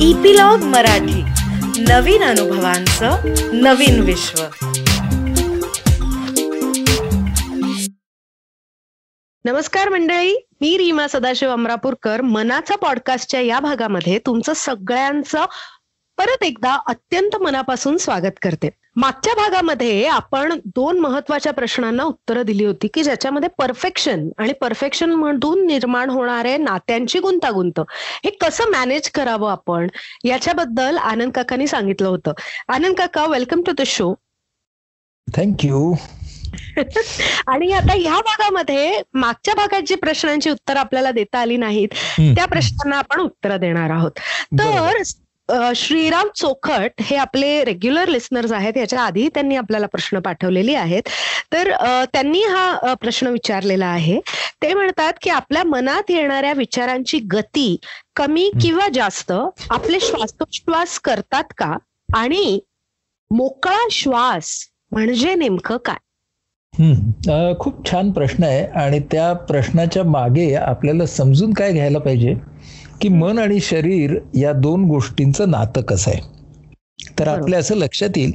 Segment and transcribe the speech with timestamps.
[0.00, 1.22] Epilogue Marathi.
[1.82, 3.16] नवीन अनुभवांचं
[3.52, 4.42] नवीन विश्व.
[9.44, 12.20] नमस्कार मंडळी मी रीमा सदाशिव अमरापूरकर.
[12.20, 15.44] मनाचा पॉडकास्टच्या या भागामध्ये तुमचं सगळ्यांचं
[16.18, 18.68] परत एकदा अत्यंत मनापासून स्वागत करते.
[18.96, 25.66] मागच्या भागामध्ये आपण दोन महत्त्वाच्या प्रश्नांना उत्तरं दिली होती की ज्याच्यामध्ये परफेक्शन आणि परफेक्शन मधून
[25.66, 27.80] निर्माण होणारे नात्यांची गुंतागुंत
[28.24, 29.88] हे कसं मॅनेज करावं आपण
[30.24, 32.32] याच्याबद्दल आनंद काकांनी सांगितलं होतं.
[32.68, 34.12] आनंद काका welcome to the show
[35.28, 35.94] thank you
[37.46, 41.88] आणि आता ह्या भागामध्ये मागच्या भागात जी प्रश्नांची उत्तर आपल्याला देता आली नाहीत
[42.18, 44.10] त्या प्रश्नांना आपण उत्तर देणार आहोत.
[44.52, 45.02] तर
[45.76, 48.76] श्रीराम चोखट हे आपले रेग्युलर लिस्नर्स आहेत.
[48.76, 51.02] याच्या आधी त्यांनी आपल्याला प्रश्न पाठवलेले आहेत.
[51.52, 51.70] तर
[52.12, 54.18] त्यांनी हा प्रश्न विचारलेला आहे.
[54.62, 57.76] ते म्हणतात की आपल्या मनात येणाऱ्या विचारांची गती
[58.16, 59.32] कमी किंवा जास्त
[59.70, 61.72] आपले श्वासोच्छ्वास करतात का?
[62.08, 62.58] आणि
[63.30, 64.50] मोकळा श्वास
[64.92, 65.96] म्हणजे नेमकं काय?
[67.60, 68.64] खूप छान प्रश्न आहे.
[68.66, 72.34] आणि त्या प्रश्नाच्या मागे आपल्याला समजून काय घ्यायला पाहिजे?
[73.00, 76.20] की मन आणि शरीर या दोन गोष्टींचं नातं कसं आहे?
[77.18, 78.32] तर आपल्या असं लक्षात येईल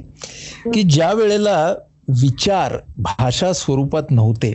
[0.74, 1.74] की ज्या वेळेला
[2.08, 4.50] विचार भाषा स्वरूपात नव्हते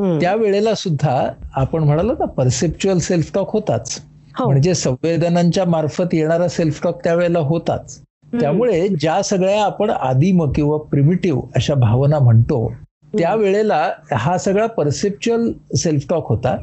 [0.00, 0.20] हम्म.
[0.20, 4.02] त्या वेळेला सुद्धा आपण म्हणालो ना परसेप्च्युअल सेल्फ टॉक होताच.
[4.38, 4.50] हो.
[4.50, 8.02] म्हणजे संवेदनांच्या मार्फत येणारा सेल्फ टॉक त्यावेळेला होताच.
[8.40, 12.72] त्यामुळे ज्या सगळ्या आपण आदिम किंवा प्रिमिटिव्ह अशा भावना म्हणतो
[13.18, 16.56] त्या वेळेला हा सगळा परसेप्च्युअल सेल्फ टॉक होता.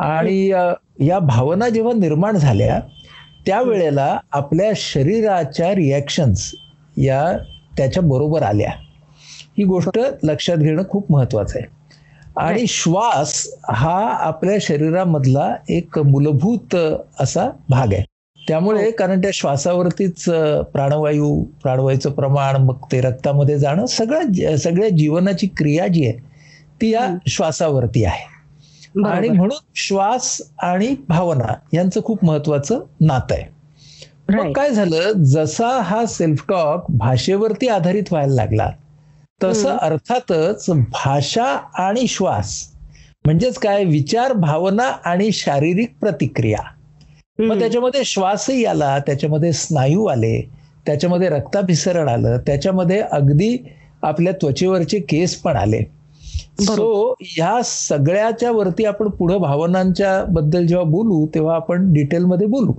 [0.00, 0.48] आणि
[1.06, 2.80] या भावना जेव्हा निर्माण झाल्या
[3.46, 6.50] त्यावेळेला आपल्या शरीराच्या रिॲक्शन्स
[6.98, 7.32] या
[7.76, 8.70] त्याच्या बरोबर आल्या.
[9.58, 11.66] ही गोष्ट लक्षात घेणं खूप महत्वाचं आहे.
[12.36, 16.76] आणि श्वास हा आपल्या शरीरामधला एक मूलभूत
[17.20, 18.04] असा भाग आहे.
[18.38, 20.24] त्यामुळे कारण त्या श्वासावरतीच
[20.72, 26.18] प्राणवायू प्राणवायूचं प्रमाण मग ते रक्तामध्ये जाणं सगळं सगळ्या जीवनाची क्रिया जी आहे
[26.80, 28.29] ती या श्वासावरती आहे.
[29.06, 29.28] आणि.
[29.28, 33.58] म्हणून श्वास आणि भावना यांचं खूप महत्वाचं नातं आहे
[34.36, 34.52] मग.
[34.52, 38.70] काय झालं जसा हा सेल्फ टॉक भाषेवरती आधारित व्हायला लागला
[39.40, 39.76] तसं.
[39.76, 42.66] अर्थातच भाषा आणि श्वास
[43.24, 46.62] म्हणजेच काय विचार भावना आणि शारीरिक प्रतिक्रिया
[47.38, 47.58] मग.
[47.58, 50.40] त्याच्यामध्ये श्वासही आला त्याच्यामध्ये स्नायू आले
[50.86, 53.56] त्याच्यामध्ये रक्ताभिसरण आलं त्याच्यामध्ये अगदी
[54.02, 55.82] आपल्या त्वचेवरचे केस पण आले
[56.60, 62.72] सो ह्या सगळ्याच्या वरती आपण पुढे भावनांच्या बद्दल जेव्हा बोलू तेव्हा आपण डिटेलमध्ये बोलू.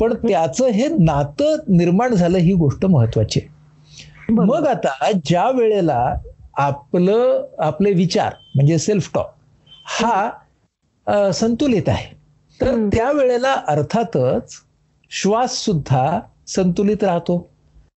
[0.00, 4.32] पण त्याचं हे नातं निर्माण झालं ही गोष्ट महत्वाची आहे.
[4.32, 6.14] मग आता ज्या वेळेला
[6.56, 9.34] आपलं आपले विचार म्हणजे सेल्फ टॉक
[9.84, 10.30] हा
[11.32, 12.16] संतुलित आहे.
[12.60, 12.88] तर.
[12.94, 14.52] त्यावेळेला अर्थातच
[15.10, 17.48] श्वास सुद्धा संतुलित राहतो.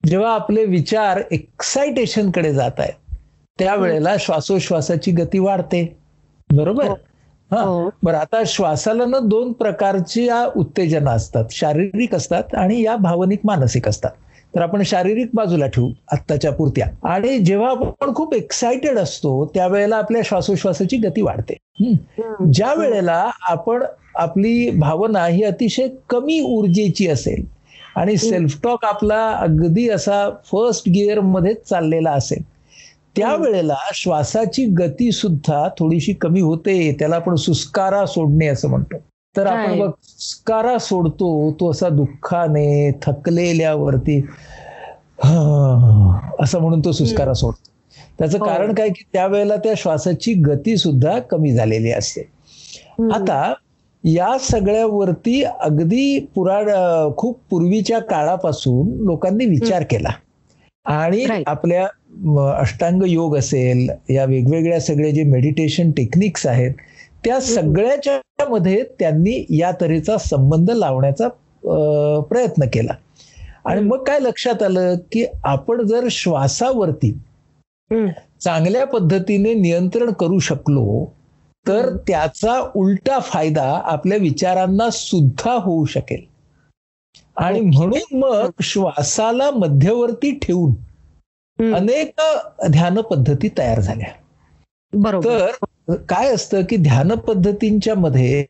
[0.06, 3.07] जेव्हा आपले विचार एक्साइटेशनकडे जात आहेत
[3.60, 5.98] त्यावेळेला श्वासोश्वासाची गती वाढते.
[6.54, 6.88] बरोबर?
[6.88, 6.96] हो.
[7.52, 7.62] हा.
[7.62, 7.90] हो.
[8.04, 11.46] बरं आता श्वासाला ना दोन प्रकारची उत्तेजना असतात.
[11.52, 14.12] शारीरिक असतात आणि या भावनिक मानसिक असतात.
[14.56, 16.88] तर आपण शारीरिक बाजूला ठेवू आत्ताच्या पुरत्या.
[17.04, 21.58] आणि जेव्हा आपण खूप एक्साइटेड असतो त्यावेळेला आपल्या श्वासोश्वासाची गती वाढते.
[22.54, 23.84] ज्या वेळेला आपण
[24.16, 27.46] आपली भावना ही अतिशय कमी ऊर्जेची असेल
[27.96, 32.44] आणि सेल्फ टॉक आपला अगदी असा फर्स्ट गिअर मध्येच चाललेला असेल
[33.18, 38.98] त्यावेळेला श्वासाची गती सुद्धा थोडीशी कमी होते त्याला आपण सुस्कारा सोडणे असं म्हणतो
[39.36, 39.80] तर आपण.
[39.80, 44.20] बघ सुस्कारा सोडतो तो असा दुःखाने थकलेल्यावरती
[45.24, 47.72] "हा", असं म्हणून तो सुस्कारा सोडतो
[48.20, 48.46] त्याचं हो.
[48.46, 52.22] कारण काय की त्यावेळेला त्या श्वासाची गती सुद्धा कमी झालेली असते.
[53.14, 53.54] आता
[54.04, 56.70] या सगळ्यावरती अगदी पुराण
[57.18, 60.10] खूप पूर्वीच्या काळापासून लोकांनी विचार केला
[60.86, 61.26] आणि.
[61.48, 61.88] आपल्या
[62.60, 66.74] अष्टांग योग असेल या वेगवेगळ्या सगळे जे मेडिटेशन टेक्निक्स आहेत
[67.26, 71.28] त्या सगळ्याच्या मध्ये त्यांनी या तऱ्हेचा संबंध लावण्याचा
[72.22, 72.94] प्रयत्न केला
[73.66, 73.82] आणि.
[73.82, 77.12] मग काय लक्षात आलं की आपण जर श्वासावरती.
[78.42, 81.14] चांगल्या पद्धतीने नियंत्रण करू शकलो
[81.68, 81.96] तर.
[82.08, 86.22] त्याचा उलटा फायदा आपल्या विचारांना सुद्धा होऊ शकेल
[87.38, 87.60] आणि.
[87.62, 90.74] म्हणून मग श्वासाला मध्यवर्ती ठेवून.
[91.60, 92.22] अनेक
[92.70, 94.08] ध्यान पद्धती तयार झाल्या.
[94.94, 95.50] बरोबर.
[95.90, 98.46] तर काय असतं की ध्यान पद्धतींच्या मध्ये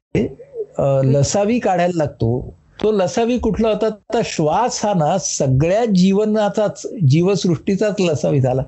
[1.04, 2.54] लसावी काढायला लागतो.
[2.84, 3.90] तो लसावी कुठला होता?
[4.14, 8.64] तर श्वास हा ना सगळ्या जीवनाचाच जीवसृष्टीचाच लसावी झाला.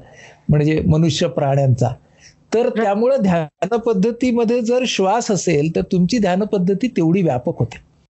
[0.49, 1.89] म्हणजे मनुष्य प्राण्यांचा.
[2.53, 7.77] तर त्यामुळे ध्यान पद्धतीमध्ये जर श्वास असेल तर तुमची ध्यान पद्धती तेवढी व्यापक होते.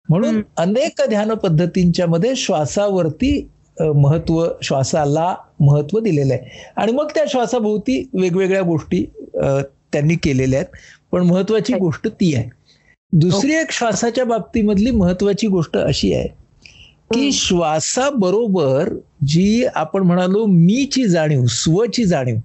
[0.09, 6.73] म्हणून अनेक ध्यान पद्धतींच्या मध्ये श्वासावरती महत्त्व श्वासाला महत्त्व दिलेलं आहे.
[6.77, 10.77] आणि मग त्या श्वासाभोवती वेगवेगळ्या गोष्टी त्यांनी केलेल्या आहेत.
[11.13, 12.49] पण महत्वाची गोष्ट ती आहे.
[13.13, 16.29] दुसरी एक श्वासाच्या बाबतीमधली महत्वाची गोष्ट अशी आहे
[17.15, 18.89] की श्वासाबरोबर
[19.27, 22.37] जी आपण म्हणालो मीची जाणीव स्वची जाणीव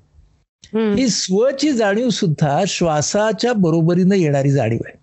[0.73, 4.97] ही स्वची जाणीव सुद्धा श्वासाच्या बरोबरीनं येणारी जाणीव आहे.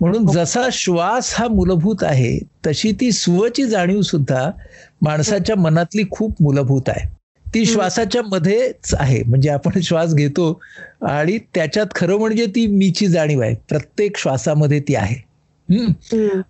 [0.00, 4.50] म्हणून जसा श्वास हा मूलभूत आहे तशी ती स्वची जाणीव सुद्धा
[5.02, 7.16] माणसाच्या मनातली खूप मूलभूत आहे.
[7.54, 9.22] ती श्वासाच्या मध्येच आहे.
[9.22, 10.60] म्हणजे आपण श्वास घेतो
[11.02, 13.54] आणि त्याच्यात खरं म्हणजे ती मीची जाणीव आहे.
[13.68, 15.24] प्रत्येक श्वासामध्ये ती आहे.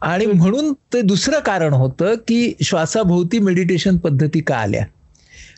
[0.00, 4.84] आणि म्हणून ते दुसरं कारण होतं की श्वासाभोवती मेडिटेशन पद्धती का आल्या?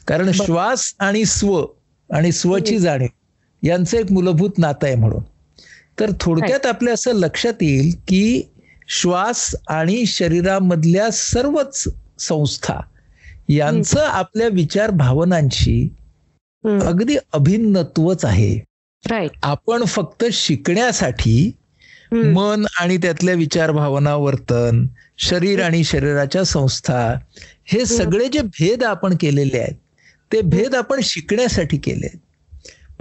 [0.09, 1.65] कारण श्वास आणि स्व
[2.13, 3.09] आणि स्वची जाणीव
[3.63, 5.23] यांचं एक मूलभूत नातं आहे म्हणून.
[6.01, 8.49] तर थोडक्यात आपल्या असं लक्षात येईल की
[8.89, 11.85] श्वास आणि शरीरामधल्या सर्वच
[12.19, 12.81] संस्था.
[13.49, 15.89] यांचं आपल्या विचार भावनांशी
[16.65, 18.59] अगदी अभिन्नत्वच आहे.
[19.43, 21.53] आपण फक्त शिकण्यासाठी
[22.13, 24.87] मन आणि त्यातल्या विचार भावना वर्तन
[25.19, 27.19] शरीर आणि शरीराच्या संस्था
[27.65, 29.75] हे सगळे जे भेद आपण केलेले आहेत
[30.33, 32.09] ते भेद आपण शिकण्यासाठी केले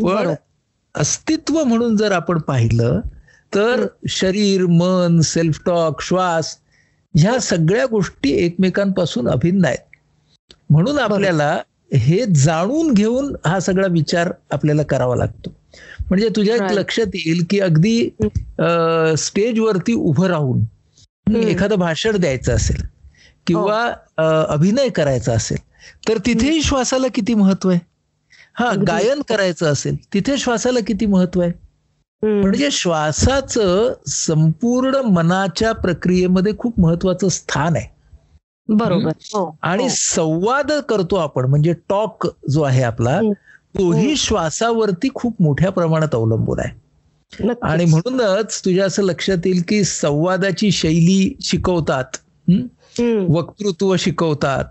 [0.04, 0.34] पण
[0.96, 3.00] अस्तित्व म्हणून जर आपण पाहिलं
[3.56, 6.58] तर शरीर मन सेल्फ टॉक श्वास
[7.18, 9.78] ह्या सगळ्या गोष्टी एकमेकांपासून अभिन्न आहेत.
[10.69, 11.58] म्हणून आपल्याला
[11.96, 15.50] हे जाणून घेऊन हा सगळा विचार आपल्याला करावा लागतो.
[16.10, 18.10] म्हणजे तुझ्या लक्षात येईल की अगदी
[19.18, 22.81] स्टेजवरती उभं राहून एखादं भाषण द्यायचं असेल
[23.48, 23.84] किंवा
[24.50, 25.58] अभिनय करायचा असेल
[26.08, 27.80] तर तिथेही श्वासाला किती महत्त्व आहे?
[28.54, 31.52] हा गायन करायचं असेल तिथे श्वासाला किती महत्त्व आहे?
[32.24, 37.86] म्हणजे श्वासाचं संपूर्ण मनाच्या प्रक्रियेमध्ये खूप महत्वाचं स्थान आहे.
[38.69, 39.12] बरोबर.
[39.34, 39.90] हो, आणि हो.
[39.92, 43.22] संवाद करतो आपण म्हणजे टॉक जो आहे आपला
[43.80, 46.88] तोही श्वासावरती खूप मोठ्या प्रमाणात अवलंबून आहे.
[47.62, 52.18] आणि म्हणूनच तुझ्या असं लक्षात येईल की संवादाची शैली शिकवतात
[53.30, 54.66] वक्तृत्व शिकवतात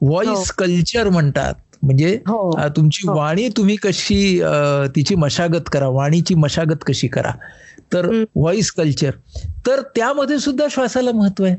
[0.00, 1.54] व्हॉइस कल्चर म्हणतात.
[1.82, 2.68] म्हणजे हो.
[2.68, 4.42] तुमची वाणी तुम्ही कशी
[4.86, 7.30] तिची मशागत करा वाणीची मशागत कशी करा?
[7.92, 9.10] तर व्हॉइस कल्चर
[9.66, 11.56] तर त्यामध्ये सुद्धा श्वासाला महत्त्व आहे.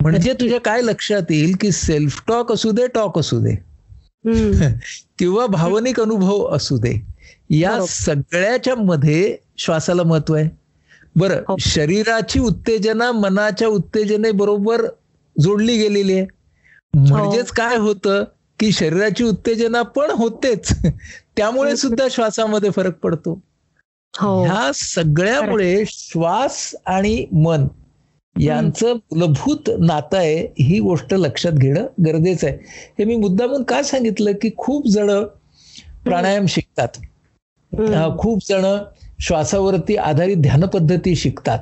[0.00, 3.64] म्हणजे तुझ्या काय लक्षात येईल की सेल्फ टॉक असू दे टॉक असू दे.
[5.18, 7.06] किंवा भावनिक अनुभव असू दे.
[7.50, 10.48] या सगळ्याच्या मध्ये श्वासाला महत्त्व आहे.
[11.16, 11.56] बरं हो.
[11.60, 14.82] शरीराची उत्तेजना मनाच्या उत्तेजनेबरोबर
[15.40, 16.26] जोडली गेलेली आहे.
[16.94, 17.54] म्हणजेच हो.
[17.56, 18.24] काय होतं?
[18.60, 20.86] की शरीराची उत्तेजना पण होतेच.
[21.36, 23.40] त्यामुळे सुद्धा श्वासामध्ये फरक पडतो.
[24.16, 24.44] हो.
[24.44, 27.66] ह्या सगळ्यामुळे श्वास आणि मन
[28.40, 32.58] यांचं मूलभूत नातं आहे ही गोष्ट लक्षात घेणं गरजेचं आहे.
[32.98, 35.24] हे मी मुद्दामून का सांगितलं की खूप जण
[36.04, 36.88] प्राणायाम शिकतात.
[38.18, 38.78] खूप जण
[39.20, 41.58] श्वासावरती आधारित ध्यान पद्धती शिकतात.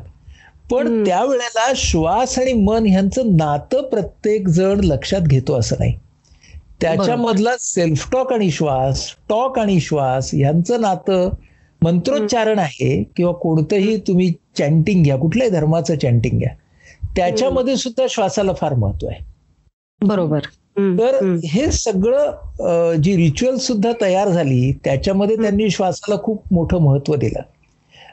[0.70, 5.98] पण त्यावेळेला श्वास आणि मन ह्यांचं नातं प्रत्येक जण लक्षात घेतो असं नाही.
[6.82, 11.31] त्याच्यामधला सेल्फ टॉक आणि श्वास टॉक आणि श्वास यांचं नातं
[11.82, 16.55] मंत्रोच्चारण आहे किंवा कोणतंही तुम्ही चॅन्टिंग घ्या कुठल्याही धर्माचं चॅन्टिंग घ्या.
[17.17, 19.25] त्याच्यामध्ये सुद्धा श्वासाला फार महत्त्व आहे.
[20.07, 20.38] बरोबर.
[20.78, 27.40] तर हे सगळं जी रिच्युअल सुद्धा तयार झाली त्याच्यामध्ये त्यांनी श्वासाला खूप मोठं महत्त्व दिलं.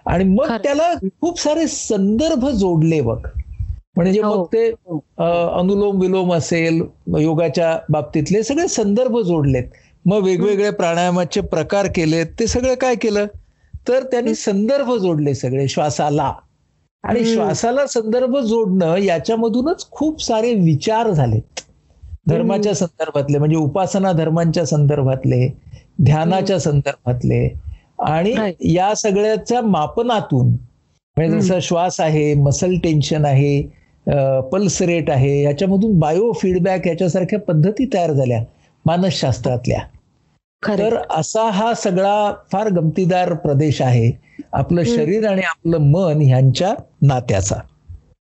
[0.05, 3.27] आणि मग त्याला खूप सारे संदर्भ जोडले बघ.
[3.97, 4.45] म्हणजे मग हो.
[4.45, 4.67] ते
[5.59, 6.81] अनुलोम विलोम असेल
[7.19, 9.63] योगाच्या बाबतीतले सगळे संदर्भ जोडलेत.
[10.05, 13.25] मग वेगवेगळे प्राणायामाचे प्रकार केलेत ते सगळं काय केलं?
[13.87, 16.31] तर त्यांनी संदर्भ जोडले सगळे श्वासाला.
[17.03, 21.61] आणि श्वासाला संदर्भ जोडणं याच्यामधूनच खूप सारे विचार झालेत.
[22.27, 25.47] धर्माच्या संदर्भातले म्हणजे उपासना धर्मांच्या संदर्भातले
[26.03, 27.47] ध्यानाच्या संदर्भातले.
[27.99, 28.33] आणि
[28.73, 33.61] या सगळ्याच्या मापनातून म्हणजे जसं श्वास आहे मसल टेन्शन आहे
[34.51, 35.43] पल्स रेट आहे.
[35.43, 38.43] याच्यामधून बायो फीडबॅक याच्यासारख्या पद्धती तयार झाल्या
[38.85, 39.79] मानसशास्त्रातल्या.
[40.67, 44.11] तर असा हा सगळा फार गमतीदार प्रदेश आहे.
[44.53, 47.55] आपलं शरीर आणि आपलं मन ह्यांच्या नात्याचा.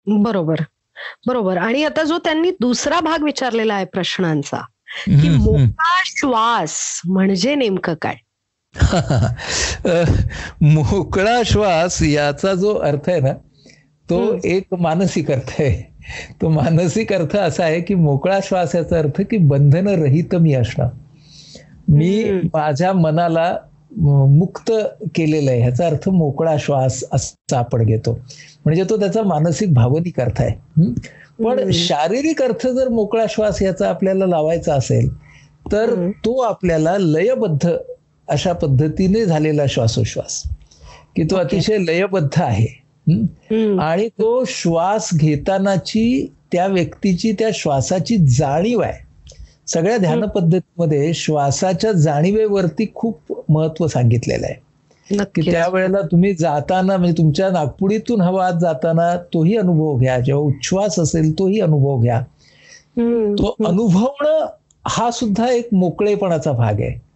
[0.07, 0.55] बरोबर.
[1.27, 1.57] बरोबर.
[1.57, 4.57] आणि आता जो त्यांनी दुसरा भाग विचारलेला आहे प्रश्नांचा
[5.07, 8.15] की मोकळा श्वास म्हणजे नेमकं काय?
[10.61, 13.29] मोकळा श्वास याचा जो अर्थ आहे ना
[14.09, 15.93] तो एक मानसिक अर्थ आहे
[16.41, 20.89] तो मानसिक अर्थ असा आहे की मोकळा श्वास याचा अर्थ की बंधन रहित मी असणं
[21.87, 23.57] मी माझ्या मनाला
[24.27, 24.71] मुक्त
[25.15, 28.19] केलेलं आहे ह्याचा अर्थ मोकळा श्वास असा आपण घेतो
[28.65, 30.83] म्हणजे तो त्याचा मानसिक भावनिक अर्थ आहे?
[31.43, 31.71] पण.
[31.71, 35.17] शारीरिक अर्थ जर मोकळा श्वास याचा आपल्याला लावायचा असेल
[35.71, 36.11] तर.
[36.25, 37.69] तो आपल्याला लयबद्ध
[38.27, 40.43] अशा पद्धतीने झालेला श्वासोश्वास
[41.15, 41.35] की तो.
[41.35, 42.86] अतिशय लयबद्ध आहे.
[43.79, 49.05] आणि तो श्वास घेतानाची त्या व्यक्तीची त्या श्वासाची जाणीव आहे.
[49.67, 54.55] सगळ्या ध्यान पद्धतीमध्ये श्वासाच्या जाणीवेवरती खूप महत्त्व सांगितलेलं आहे.
[55.35, 60.19] की त्यावेळेला तुम्ही जाताना म्हणजे तुमच्या नागपुडीतून हवा जाताना तोही अनुभव घ्या.
[60.19, 62.21] जेव्हा उच्छ्वास असेल तोही अनुभव घ्या.
[63.33, 64.45] तो अनुभवणं
[64.87, 67.07] हा सुद्धा एक मोकळेपणाचा भाग आहे.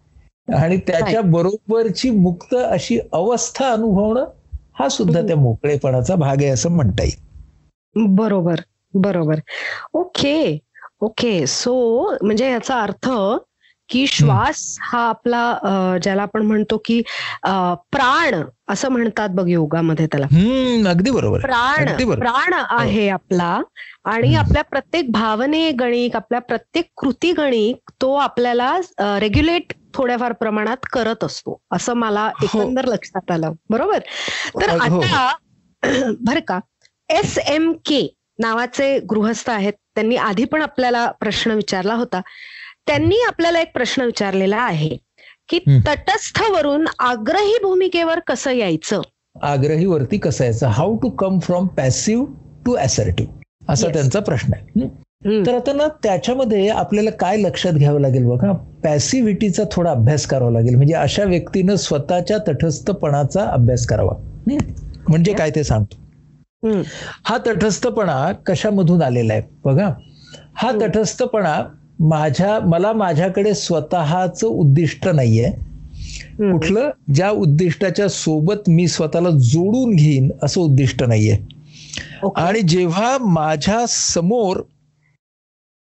[0.54, 4.24] आणि त्याच्या बरोबरची मुक्त अशी अवस्था अनुभवणं
[4.74, 7.20] हा सुद्धा त्या मोकळेपणाचा भाग आहे असं म्हणता येईल.
[7.96, 8.60] बरोबर
[8.94, 9.40] बरोबर.
[9.94, 10.58] Okay
[11.00, 11.46] okay.
[11.46, 11.74] सो
[12.22, 13.08] म्हणजे याचा अर्थ
[13.92, 15.58] की श्वास हा आपला
[16.02, 17.02] ज्याला आपण म्हणतो की
[17.92, 20.26] प्राण असं म्हणतात बघ योगामध्ये त्याला.
[20.90, 21.96] अगदी बरोबर प्राण.
[22.20, 23.62] प्राण आहे आपला
[24.04, 24.34] आणि.
[24.34, 31.58] आपल्या प्रत्येक भावने गणिक आपल्या प्रत्येक कृती गणिक तो आपल्याला रेग्युलेट थोड्याफार प्रमाणात करत असतो.
[31.72, 32.62] असं मला हो.
[32.62, 33.52] एकंदर लक्षात आलं.
[33.70, 33.98] बरोबर?
[34.60, 35.00] तर हो, हो.
[35.00, 35.36] आता
[36.20, 36.60] बर का
[37.08, 39.72] एस एम के नावाचे गृहस्थ आहेत.
[39.94, 42.20] त्यांनी आधी पण आपल्याला प्रश्न विचारला होता.
[42.86, 44.96] त्यांनी आपल्याला एक प्रश्न विचारलेला आहे
[45.48, 45.78] की हम्म.
[45.86, 49.00] तटस्थवरून आग्रही भूमिकेवर कसं यायचं
[49.42, 52.26] आग्रहीवरती कसं यायचं how to come from passive
[52.66, 53.88] to assertive असा.
[53.88, 54.88] त्यांचा प्रश्न आहे.
[55.46, 58.52] तर आता ना त्याच्यामध्ये आपल्याला काय लक्षात घ्यावं लागेल बघा
[58.84, 64.14] पॅसिव्हिटीचा थोडा अभ्यास करावा लागेल म्हणजे अशा व्यक्तीनं स्वतःच्या तटस्थपणाचा अभ्यास करावा?
[65.08, 65.98] म्हणजे काय ते सांगतो.
[67.24, 69.88] हा तटस्थपणा कशामधून आलेला आहे बघा
[70.54, 70.70] हा.
[70.82, 71.62] तटस्थपणा
[72.02, 75.52] माझ्या मला माझ्याकडे स्वतःच उद्दिष्ट नाहीये.
[76.52, 76.90] कुठलं?
[77.14, 81.38] ज्या उद्दिष्टाच्या सोबत मी स्वतःला जोडून घेईन असं उद्दिष्ट नाहीये.
[82.22, 82.42] ओके.
[82.42, 84.56] आणि जेव्हा माझ्यासमोर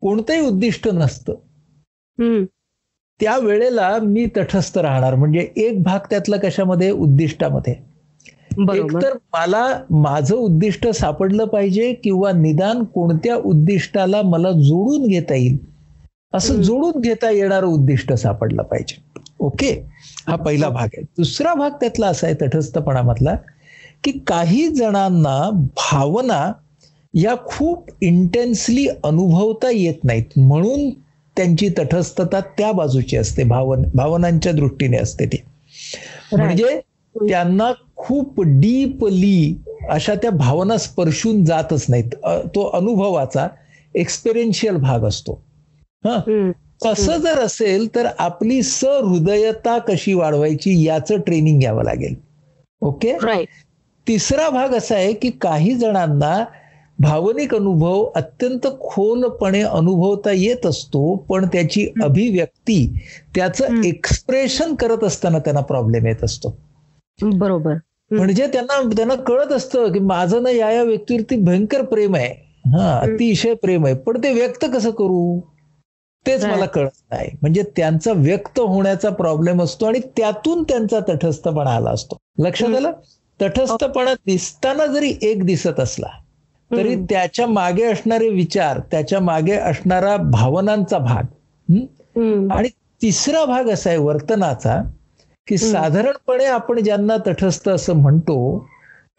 [0.02, 1.34] कोणतंही उद्दिष्ट नसतं.
[3.22, 5.16] त्या वेळेला मी तटस्थ राहणार.
[5.16, 6.92] म्हणजे एक भाग त्यातला कशामध्ये?
[6.92, 7.76] उद्दिष्टामध्ये.
[8.78, 15.73] एकतर मला माझं उद्दिष्ट सापडलं पाहिजे किंवा निदान कोणत्या उद्दिष्टाला मला जोडून घेता येईल.
[16.34, 16.62] असं.
[16.62, 19.04] जोडून घेता येणारं उद्दिष्ट सापडलं पाहिजे.
[19.40, 19.86] ओके?
[20.28, 21.02] हा पहिला भाग आहे.
[21.02, 23.36] दुसरा भाग त्यातला असा आहे तटस्थपणामधला
[24.04, 26.54] की काही जणांना भावना
[27.14, 30.24] या खूप इंटेन्सली अनुभवता येत नाहीत.
[30.38, 30.90] म्हणून
[31.38, 35.38] त्यांची तटस्थता त्या बाजूची असते भावन भावनांच्या दृष्टीने असते ती.
[36.32, 36.80] म्हणजे
[37.16, 42.16] त्यांना खूप डीपली अशा त्या भावना स्पर्शून जातच नाहीत.
[42.26, 43.48] तो अनुभवाचा
[43.96, 45.32] एक्सपेरिन्शियल भाग असतो.
[45.32, 45.53] हा.
[46.86, 52.16] तसं जर असेल तर आपली सहृदयता कशी वाढवायची याचं ट्रेनिंग घ्यावं लागेल.
[52.82, 53.14] ओके?
[54.08, 56.46] तिसरा भाग असा आहे की काही जणांना
[57.00, 63.00] भावनिक अनुभव अत्यंत खोलपणे अनुभवता येत असतो पण त्याची अभिव्यक्ती
[63.36, 63.84] त्याचं.
[63.86, 66.58] एक्सप्रेशन करत असताना त्यांना प्रॉब्लेम येत असतो.
[67.22, 67.74] बरोबर.
[68.12, 72.54] म्हणजे त्यांना त्यांना कळत असतं की माझं ना या या व्यक्तीवरती भयंकर प्रेम आहे.
[72.66, 73.96] हा अतिशय प्रेम आहे.
[73.96, 75.40] पण ते व्यक्त कसं करू?
[76.26, 76.44] तेच.
[76.46, 82.18] मला कळत नाही म्हणजे त्यांचा व्यक्त होण्याचा प्रॉब्लेम असतो आणि त्यातून त्यांचा तटस्थपणा आला असतो
[82.40, 82.76] लक्षात.
[82.76, 82.92] आलं
[83.40, 86.08] तटस्थपणा दिसताना जरी एक दिसत असला
[86.72, 86.96] तरी.
[87.10, 91.24] त्याच्यामागे असणारे विचार त्याच्यामागे असणारा भावनांचा भाग.
[92.52, 92.70] आणि
[93.02, 94.82] तिसरा भाग असा आहे वर्तनाचा
[95.48, 95.58] की.
[95.60, 98.38] साधारणपणे आपण ज्यांना तटस्थ असं म्हणतो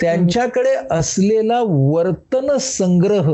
[0.00, 3.30] त्यांच्याकडे असलेला वर्तन संग्रह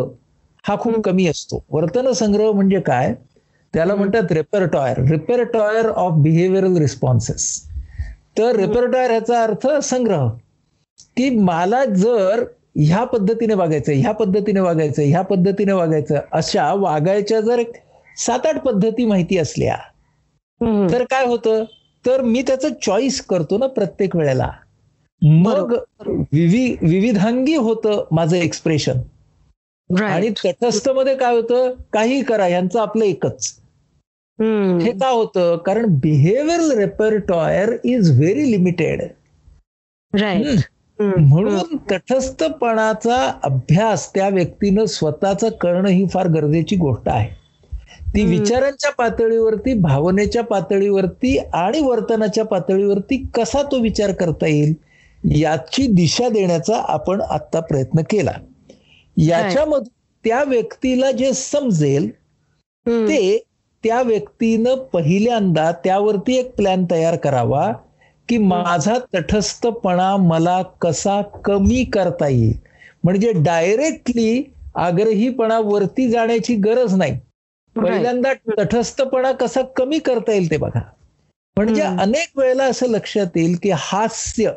[0.64, 1.00] हा खूप.
[1.00, 3.14] कमी असतो वर्तन संग्रह म्हणजे काय
[3.74, 3.94] त्याला.
[3.94, 7.44] म्हणतात repertoire repertoire of behavioural responses
[8.38, 10.28] तर रेपरटॉयर ह्याचा अर्थ संग्रह
[11.16, 12.44] की मला जर
[12.76, 17.62] ह्या पद्धतीने वागायचं ह्या पद्धतीने वागायचं ह्या पद्धतीने वागायचं अशा वागायच्या जर
[18.18, 19.76] सात आठ पद्धती माहिती असल्या.
[20.92, 21.64] तर काय होतं
[22.04, 24.50] तर मी त्याचं चॉईस करतो ना प्रत्येक वेळेला
[25.22, 25.72] मग
[26.08, 29.00] विवि विविधांगी होतं माझं एक्सप्रेशन.
[29.90, 33.59] आणि तटस्थमध्ये काय होतं काही करा यांचं आपलं एकच.
[34.80, 35.56] हे का होतं?
[35.56, 39.02] कारण behavioural repertoire is very limited.
[40.98, 47.28] म्हणून तटस्थपणाचा अभ्यास त्या व्यक्तीनं स्वतःचा करणं ही फार गरजेची गोष्ट आहे.
[48.14, 48.22] ती.
[48.24, 54.74] विचारांच्या पातळीवरती भावनेच्या पातळीवरती आणि वर्तनाच्या पातळीवरती कसा तो विचार करता येईल
[55.36, 58.32] याची दिशा देण्याचा आपण आता प्रयत्न केला.
[59.16, 59.88] याच्यामधून
[60.24, 62.10] त्या व्यक्तीला जे समजेल.
[62.86, 63.44] ते
[63.84, 67.70] त्या व्यक्तीनं पहिल्यांदा त्यावरती एक प्लॅन तयार करावा
[68.28, 72.52] की माझा तटस्थपणा मला कसा कमी करता येईल
[73.04, 74.42] म्हणजे डायरेक्टली
[74.74, 77.18] आग्रहीपणा वरती जाण्याची गरज नाही
[77.76, 80.80] पहिल्यांदा तटस्थपणा कसा कमी करता येईल ते बघा
[81.56, 81.82] म्हणजे.
[81.82, 84.50] अनेक वेळेला असं लक्षात येईल की हास्य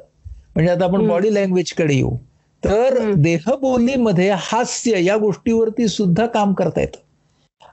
[0.55, 1.07] म्हणजे आता आपण.
[1.07, 2.15] बॉडी लँग्वेजकडे येऊ
[2.63, 3.11] तर.
[3.13, 7.01] देहबोलीमध्ये हास्य या गोष्टीवरती सुद्धा काम करता येतं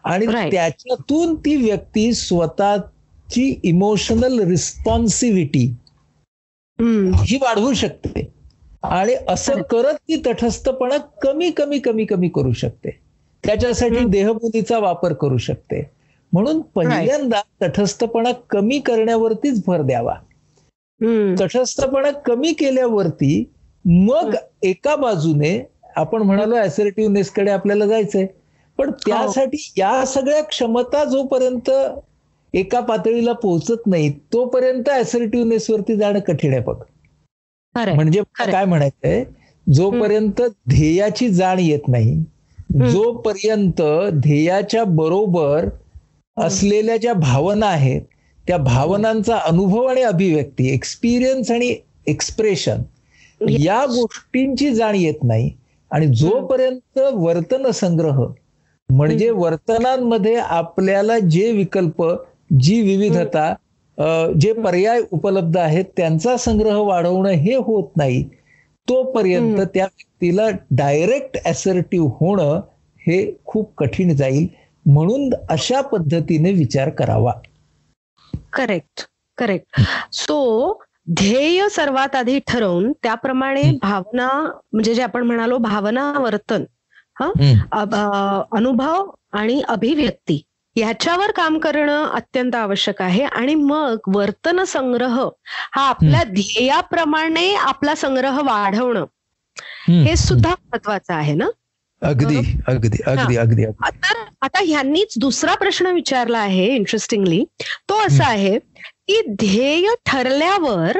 [0.04, 0.26] आणि.
[0.50, 5.64] त्याच्यातून ती व्यक्ती स्वतःची इमोशनल रिस्पॉन्सिव्हिटी.
[7.24, 8.28] ही वाढवू शकते
[8.82, 9.62] आणि असं.
[9.62, 12.90] करत ती तटस्थपणा कमी कमी कमी कमी करू शकते
[13.44, 14.04] त्याच्यासाठी.
[14.08, 15.82] देहबोलीचा वापर करू शकते
[16.32, 20.14] म्हणून पहिल्यांदा तटस्थपणा कमी करण्यावरतीच भर द्यावा.
[21.40, 23.44] तटस्थपणा कमी केल्यावरती
[23.84, 25.58] मग एका बाजूने
[25.96, 28.26] आपण म्हणालो असर्टिव्हनेस कडे आपल्याला जायचंय
[28.80, 31.70] पण त्यासाठी या सगळ्या क्षमता जोपर्यंत
[32.54, 36.76] एका पातळीला पोहोचत नाही तोपर्यंत असर्टिव्हनेस वरती जाणं कठीण आहे बघ.
[37.94, 38.20] म्हणजे.
[38.38, 39.24] काय म्हणायचंय?
[39.72, 42.24] जोपर्यंत ध्येयाची जाण येत नाही
[42.92, 43.82] जोपर्यंत
[44.12, 45.68] ध्येयाच्या बरोबर
[46.36, 48.02] असलेल्या ज्या भावना आहेत
[48.48, 51.74] त्या भावनांचा अनुभव आणि अभिव्यक्ती एक्सपिरियन्स आणि
[52.06, 52.82] एक्सप्रेशन
[53.48, 55.50] या गोष्टींची जाण येत नाही.
[55.90, 58.26] आणि जोपर्यंत वर्तन संग्रह
[58.90, 62.02] म्हणजे वर्तनांमध्ये आपल्याला जे विकल्प
[62.60, 63.52] जी विविधता
[64.40, 68.22] जे पर्याय उपलब्ध आहेत त्यांचा संग्रह वाढवणं हे होत नाही.
[68.88, 69.60] तोपर्यंत.
[69.74, 72.60] त्या व्यक्तीला डायरेक्ट असर्टिव्ह होणं
[73.02, 74.46] हे खूप कठीण जाईल.
[74.86, 77.32] म्हणून अशा पद्धतीने विचार करावा.
[78.52, 79.06] Correct
[79.38, 79.80] correct.
[80.12, 80.38] सो
[81.10, 83.70] ध्येय सर्वात आधी ठरवून त्याप्रमाणे.
[83.82, 84.28] भावना
[84.72, 86.64] म्हणजे जे आपण म्हणालो भावना वर्तन
[87.22, 90.42] अ- अनुभव आणि अभिव्यक्ती
[90.76, 93.24] ह्याच्यावर काम करणं अत्यंत आवश्यक आहे.
[93.24, 95.28] आणि मग वर्तन संग्रह
[95.72, 99.04] हा आपल्या ध्येयाप्रमाणे आपला संग्रह वाढवणं
[100.04, 101.46] हे सुद्धा महत्वाचं आहे ना?
[102.02, 102.36] अगदी
[102.66, 103.64] अगदी अगदी अगदी अगदी.
[103.90, 107.44] तर आता ह्यांनीच दुसरा प्रश्न विचारला आहे इंटरेस्टिंगली
[107.88, 110.98] तो असा आहे की ध्येय ठरल्यावर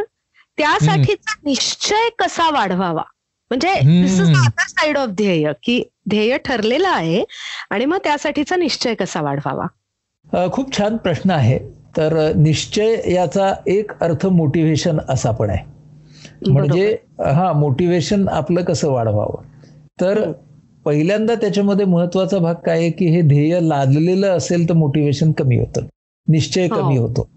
[0.58, 3.02] त्यासाठीचा निश्चय कसा वाढवावा?
[3.50, 7.24] म्हणजे दिस इज साइड ऑफ ध्येय की ध्येय ठरलेलं आहे
[7.70, 9.66] आणि मग त्यासाठीचा निश्चय कसा वाढवावा?
[10.52, 11.58] खूप छान प्रश्न आहे.
[11.96, 15.64] तर निश्चय याचा एक अर्थ मोटिवेशन असा पण आहे.
[16.50, 19.42] म्हणजे हा मोटिवेशन आपलं कसं वाढवावं?
[20.00, 20.32] तर हम्म.
[20.84, 25.86] पहिल्यांदा त्याच्यामध्ये महत्त्वाचा भाग काय आहे की हे ध्येय लादलेलं असेल तर मोटिवेशन कमी होतं.
[26.28, 26.76] निश्चय हो.
[26.76, 27.28] कमी होतो.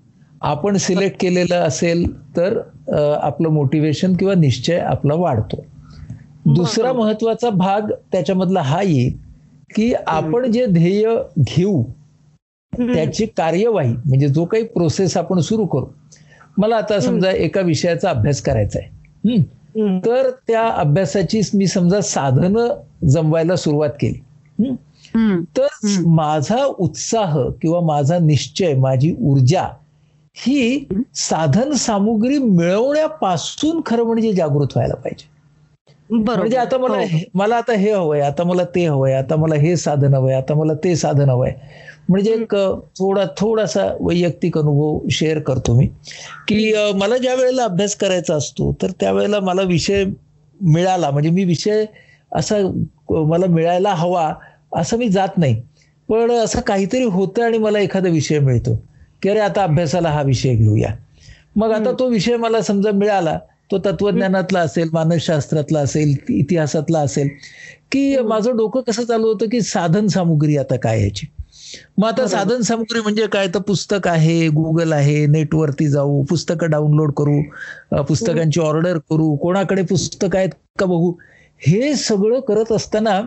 [0.41, 2.05] आपण सिलेक्ट केलेलं असेल
[2.37, 2.59] तर
[3.21, 5.65] आपलं मोटिवेशन किंवा निश्चय आपला वाढतो.
[6.45, 7.07] दुसरा बरोबर.
[7.07, 9.17] महत्त्वाचा भाग त्याच्यामधला हा येईल
[9.75, 11.83] की आपण जे ध्येय घेऊ.
[12.73, 15.85] त्याची कार्यवाही म्हणजे जो काही प्रोसेस आपण सुरू करू
[16.57, 18.89] मला आता समजा एका विषयाचा अभ्यास करायचा आहे.
[20.05, 22.67] तर त्या अभ्यासाची मी समजा साधनं
[23.07, 24.19] जमवायला सुरुवात केली.
[25.57, 25.67] तर.
[26.05, 29.67] माझा उत्साह किंवा माझा निश्चय माझी ऊर्जा
[30.35, 35.32] ही साधन सामुग्री मिळवण्यापासून खरं म्हणजे जागृत व्हायला पाहिजे
[36.09, 37.17] म्हणजे आता मला हो.
[37.33, 40.73] मला आता हे हवंय आता मला ते हवंय आता मला हे साधन हवंय आता मला
[40.83, 41.51] ते साधन हवंय.
[42.09, 42.55] म्हणजे एक
[42.99, 45.87] थोडा थोडासा वैयक्तिक अनुभव शेअर करतो मी.
[46.47, 50.03] की मला ज्या वेळेला अभ्यास करायचा असतो तर त्यावेळेला मला विषय
[50.59, 51.85] मिळाला म्हणजे मी विषय
[52.31, 52.57] असा
[53.09, 54.31] मला मिळायला हवा
[54.75, 55.61] असं मी जात नाही.
[56.09, 58.75] पण असं काहीतरी होतं आणि मला एखादा विषय मिळतो
[59.21, 60.89] की अरे आता अभ्यासाला हा विषय घेऊया.
[61.55, 63.37] मग आता तो विषय मला समजा मिळाला
[63.73, 67.29] तो तत्वज्ञानातला असेल मानसशास्त्रातला असेल इतिहासातला असेल
[67.91, 71.27] की माझं डोकं कसं चालू होतं की साधन सामुग्री आता काय याची?
[71.97, 72.27] मग आता.
[72.27, 73.47] साधन सामुग्री म्हणजे काय?
[73.47, 77.41] तर पुस्तक आहे गुगल आहे नेटवरती जाऊ पुस्तकं डाउनलोड करू
[78.03, 81.13] पुस्तकांची ऑर्डर करू कोणाकडे पुस्तक आहेत का बघू?
[81.67, 83.21] हे सगळं करत असताना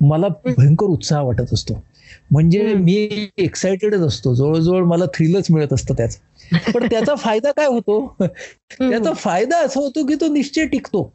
[0.00, 1.82] मला भयंकर उत्साह वाटत असतो.
[2.30, 2.74] म्हणजे.
[2.74, 4.34] मी एक्साइटेडच असतो.
[4.34, 6.18] जवळजवळ मला थ्रिलच मिळत असतं त्याचा.
[6.74, 8.16] पण त्याचा फायदा काय होतो?
[8.78, 11.12] त्याचा फायदा असा होतो की तो निश्चय टिकतो.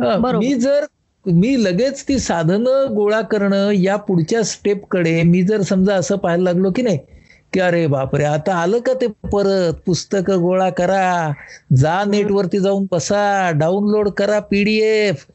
[0.00, 0.38] हा.
[0.38, 0.84] मी जर
[1.26, 6.70] मी लगेच ती साधनं गोळा करणं या पुढच्या स्टेपकडे मी जर समजा असं पाहायला लागलो
[6.70, 6.98] की नाही
[7.52, 9.74] की अरे बापरे आता आलं का ते परत?
[9.86, 11.32] पुस्तकं गोळा करा
[11.76, 15.26] जा नेटवरती जाऊन बसा डाउनलोड करा पीडीएफ.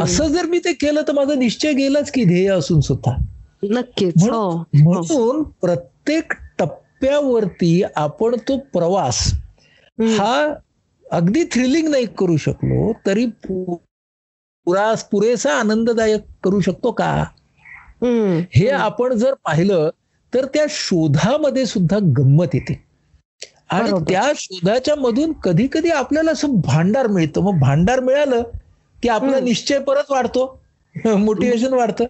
[0.00, 3.24] असं जर मी ते केलं तर माझा निश्चय गेलाच की ध्येय असून सुद्धा.
[3.62, 4.92] नक्कीच म्हणून- हो.
[4.92, 6.32] म्हणून प्रत्येक
[7.02, 9.18] टप्प्यावरती आपण तो प्रवास.
[9.98, 10.54] हा
[11.10, 17.12] अगदी थ्रिलिंग नाही करू शकलो तरी पुरा पुरेसा आनंददायक करू शकतो का.
[18.54, 19.90] हे आपण जर पाहिलं
[20.32, 22.82] तर त्या शोधामध्ये सुद्धा गंमत येते
[23.70, 23.90] आणि.
[24.08, 28.42] त्या शोधाच्या मधून कधी कधी आपल्याला असं भांडार मिळतं मग भांडार मिळालं
[29.02, 29.40] की आपला.
[29.40, 30.60] निश्चय परत वाढतो
[31.06, 32.04] मोटिवेशन वाढतं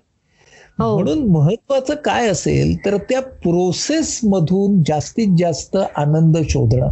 [0.78, 6.90] म्हणून महत्वाचं काय असेल तर त्या प्रोसेस मधून जास्तीत जास्त आनंद शोधणं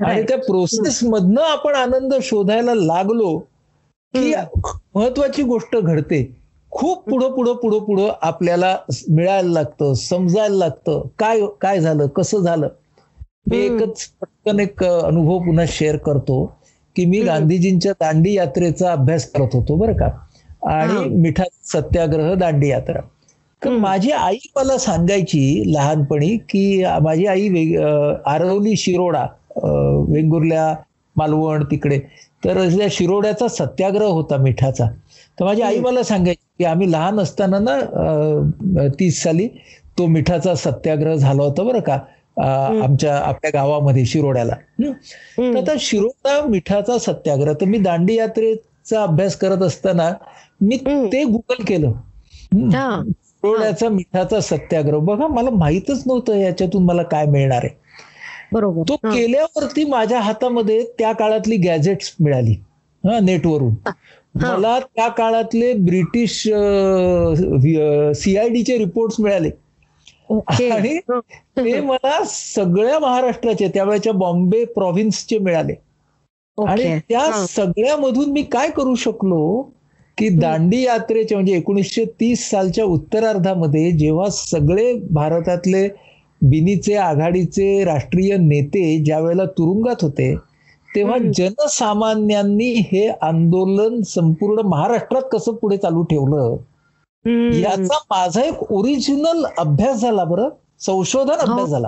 [0.00, 0.22] आणि.
[0.22, 3.36] त्या प्रोसेस मधनं आपण आनंद शोधायला लागलो
[4.14, 4.32] की
[4.94, 6.22] महत्वाची गोष्ट घडते
[6.72, 8.76] खूप पुढं पुढं पुढं पुढं आपल्याला
[9.08, 12.68] मिळायला लागतं समजायला लागतं काय काय झालं कसं झालं
[13.46, 13.56] मी.
[13.56, 16.44] एकच पटकन एक अनुभव पुन्हा शेअर करतो
[16.96, 17.20] की मी.
[17.22, 20.26] गांधीजींच्या दांडी यात्रेचा अभ्यास करत होतो बरं का हा.
[20.62, 23.00] आणि मिठा सत्याग्रह दांडी यात्रा
[23.62, 23.70] तर.
[23.70, 27.82] माझी आई मला सांगायची लहानपणी की माझी आई वेग-
[28.26, 29.26] आरवली शिरोडा
[30.08, 30.74] वेंगुर्ल्या
[31.16, 31.98] मालवण तिकडे
[32.44, 34.86] तर त्या शिरोड्याचा सत्याग्रह होता मिठाचा
[35.40, 35.78] तर माझी आई.
[35.78, 39.48] मला सांगायची की आम्ही लहान असताना ना तीस साली
[39.98, 41.98] तो मिठाचा सत्याग्रह झाला होता बरं का.
[42.84, 44.54] आमच्या आपल्या गावामध्ये शिरोड्याला.
[45.66, 50.10] तर शिरोडा मिठाचा सत्याग्रह तर मी दांडी यात्रेचा अभ्यास करत असताना
[50.62, 50.76] मी.
[51.12, 51.92] ते गुगल केलं.
[53.88, 54.98] मिठाचा सत्याग्रह.
[54.98, 57.76] बघा मला माहितच नव्हतं याच्यातून मला काय मिळणार आहे.
[58.52, 58.82] बरोबर.
[58.88, 58.96] तो.
[58.96, 62.52] केल्यावरती माझ्या हातामध्ये त्या काळातली गॅजेट्स मिळाली.
[63.04, 63.74] हा नेटवरून.
[64.34, 66.42] मला त्या काळातले ब्रिटिश
[68.20, 69.50] सीआयडीचे रिपोर्ट्स मिळाले.
[70.70, 70.98] आणि.
[71.58, 75.72] ते मला सगळ्या महाराष्ट्राचे त्यावेळेच्या बॉम्बे प्रॉव्हिन्सचे मिळाले.
[76.66, 77.46] आणि त्या.
[77.46, 79.72] सगळ्यामधून मी काय करू शकलो?
[80.18, 85.88] की दांडी यात्रेचे म्हणजे एकोणीसशे तीस सालच्या उत्तरार्धामध्ये जेव्हा सगळे भारतातले
[86.40, 90.34] बिनीचे आघाडीचे राष्ट्रीय नेते ज्या वेळेला तुरुंगात होते
[90.88, 91.16] तेव्हा.
[91.36, 96.56] जनसामान्यांनी हे आंदोलन संपूर्ण महाराष्ट्रात कसं पुढे चालू ठेवलं.
[97.54, 100.48] याचा माझा एक ओरिजिनल अभ्यास झाला बरं
[100.80, 101.52] संशोधन हो.
[101.52, 101.86] अभ्यास झाला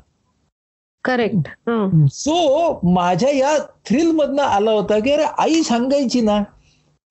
[1.05, 2.07] करेक्ट हा.
[2.07, 3.57] जो माझ्या या
[3.87, 6.43] थ्रिल मधनं आला होता की अरे आई सांगायची ना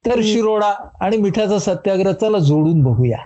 [0.05, 0.21] तर.
[0.23, 3.17] शिरोडा आणि मिठाचा सत्याग्रह चला जोडून बघूया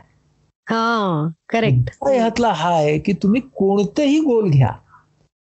[0.67, 4.71] हा करेक्ट ह्यातला हा आहे की तुम्ही कोणतेही गोल घ्या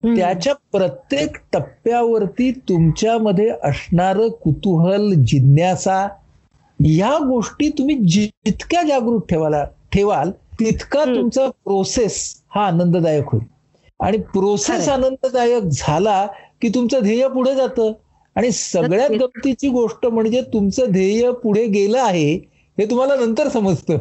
[0.03, 6.07] त्याच्या प्रत्येक टप्प्यावरती तुमच्यामध्ये असणार कुतूहल जिज्ञासा
[6.79, 11.05] या गोष्टी तुम्ही जितक्या जागृत ठेवाला ठेवाल तितका.
[11.07, 12.19] तुमचा प्रोसेस
[12.55, 13.45] हा आनंददायक होईल
[14.01, 14.89] आणि प्रोसेस.
[14.89, 16.27] आनंददायक झाला
[16.61, 17.93] की तुमचं ध्येय पुढे जातं
[18.37, 19.11] आणि सगळ्यात.
[19.13, 22.33] गमतीची गोष्ट म्हणजे तुमचं ध्येय पुढे गेलं आहे
[22.79, 23.97] हे तुम्हाला नंतर समजतं.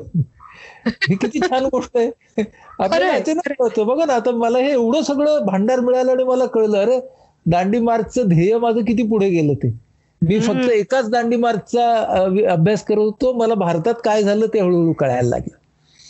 [1.01, 2.43] ही किती छान गोष्ट आहे.
[2.79, 3.85] आपल्याला खरंय, अचानक कळतं.
[3.87, 6.99] बघा ना आता मला हे एवढं सगळं भांडार मिळालं आणि मला कळलं अरे
[7.45, 9.71] दांडी मार्चचं ध्येय माझं किती पुढे गेलं ते.
[10.21, 10.39] मी.
[10.41, 11.85] फक्त एकाच दांडी मार्चचा
[12.51, 15.57] अभ्यास करत होतो मला भारतात काय झालं ते हळूहळू कळायला लागलं.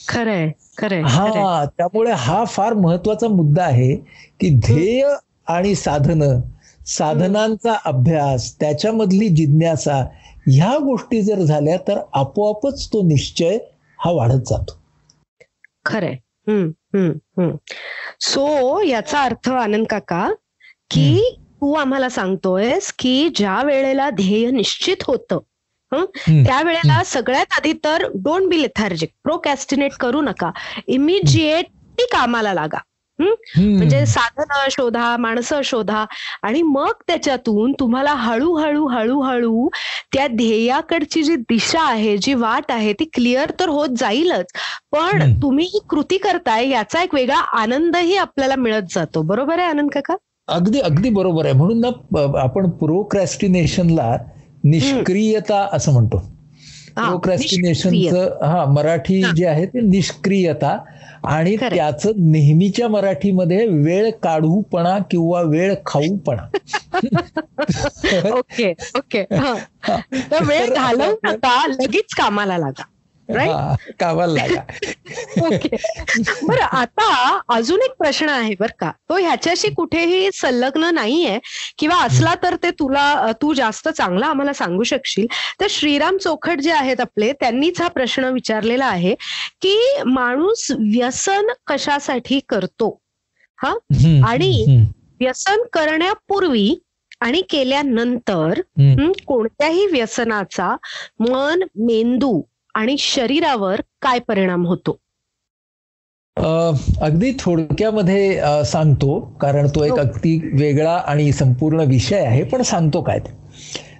[0.07, 1.45] खरंय खरंय खरंय.
[1.45, 3.95] हा त्यामुळे हा फार महत्त्वाचा मुद्दा आहे
[4.39, 5.03] की ध्येय
[5.47, 6.39] आणि साधनं
[6.87, 10.05] साधनांचा अभ्यास त्याच्यामधली जिज्ञासा
[10.51, 13.57] ह्या गोष्टी जर झाल्या तर आपोआपच तो निश्चय
[13.97, 14.81] हा वाढत जातो.
[15.85, 16.13] खरंय.
[16.47, 17.51] हम्म हम्म हम्म.
[18.21, 20.33] सो याचा अर्थ आनंद काका
[20.89, 25.39] की तू आम्हाला सांगतोयस की ज्या वेळेला ध्येय निश्चित होतं.
[26.29, 30.51] त्यावेळेला सगळ्यात आधी तर डोंट बी लेथार्जिक प्रोकॅस्टिनेट करू नका.
[30.87, 32.77] इमिजिएटली कामाला लागा.
[33.19, 36.05] म्हणजे साधनं शोधा माणसं शोधा
[36.43, 39.69] आणि मग त्याच्यातून तुम्हाला हळूहळू हळूहळू
[40.13, 44.45] त्या ध्येयाकडची जी दिशा आहे जी वाट आहे ती क्लिअर तर होत जाईलच.
[44.91, 45.33] पण.
[45.41, 49.21] तुम्ही ही कृती करताय याचा एक वेगळा आनंदही आपल्याला मिळत जातो.
[49.21, 50.15] बरोबर आहे आनंद काका?
[50.47, 51.53] अगदी अगदी बरोबर आहे.
[51.53, 54.17] म्हणून ना आपण प्रोक्रॅस्टिनेशनला
[54.63, 56.32] निष्क्रियता असं म्हणतो.
[56.95, 59.21] प्रोक्रॅस्टिनेशनचं हा मराठी.
[59.35, 60.77] जे आहे ते निष्क्रियता
[61.27, 61.55] आणि.
[61.57, 66.47] त्याचं नेहमीच्या मराठीमध्ये वेळ काढूपणा किंवा वेळ खाऊपणा
[68.31, 69.53] ओके ओके हा.
[70.41, 72.83] वेळ घालवू नका लगेच कामाला लागा
[73.29, 74.61] कामाला लागा.
[75.41, 75.77] ओके
[76.43, 78.91] बरं आता अजून एक प्रश्न आहे बर का.
[79.09, 81.39] तो ह्याच्याशी कुठेही संलग्न नाहीये
[81.77, 85.27] किंवा असला तर ते तुला तू जास्त चांगला आम्हाला सांगू शकशील.
[85.61, 89.15] तर श्रीराम चोखट जे आहेत आपले त्यांनीच हा प्रश्न विचारलेला आहे
[89.61, 92.99] की माणूस व्यसन कशासाठी करतो?
[93.57, 94.85] हम्म, आणि-
[95.19, 96.83] व्यसन करण्यापूर्वी
[97.21, 98.61] आणि केल्यानंतर.
[98.77, 100.75] हं, कोणत्याही व्यसनाचा
[101.19, 102.41] मन मेंदू
[102.75, 104.97] आणि शरीरावर काय परिणाम होतो?
[107.01, 109.97] अगदी थोडक्यामध्ये सांगतो कारण तो एक हो.
[109.97, 113.31] अगदी वेगळा आणि संपूर्ण विषय आहे पण सांगतो काय ते.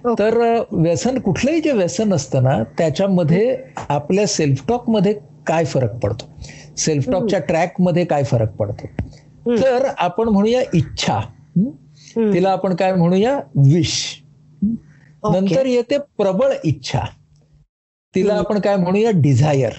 [0.04, 0.14] हो.
[0.18, 0.38] तर
[0.72, 3.56] व्यसन कुठलंही जे व्यसन असतं ना त्याच्यामध्ये
[3.88, 5.12] आपल्या सेल्फ टॉकमध्ये
[5.46, 6.26] काय फरक पडतो?
[6.76, 8.86] सेल्फ टॉकच्या ट्रॅकमध्ये काय फरक पडतो.
[9.56, 11.20] तर आपण म्हणूया इच्छा.
[12.16, 13.38] तिला आपण काय म्हणूया?
[13.56, 14.22] विश.
[14.62, 17.00] नंतर येते प्रबळ इच्छा.
[18.14, 18.34] तिला.
[18.34, 19.10] आपण काय म्हणूया?
[19.14, 19.72] Desire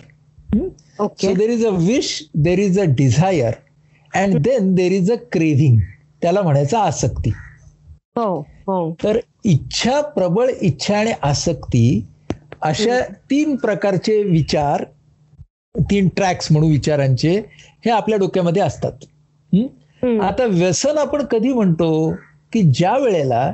[0.99, 3.53] so there is a wish there is a desire
[4.13, 5.79] and then there is a craving
[6.21, 7.29] त्याला म्हणायचं आसक्ती.
[8.15, 8.95] हो हो.
[9.03, 12.05] तर इच्छा प्रबळ इच्छा आणि आसक्ती
[12.61, 14.83] अशा तीन प्रकारचे विचार
[15.75, 17.37] तीन ट्रॅक्स म्हणू विचारांचे
[17.85, 19.05] हे आपल्या डोक्यामध्ये असतात.
[20.21, 22.13] आता व्यसन आपण कधी म्हणतो?
[22.53, 23.51] की ज्या वेळेला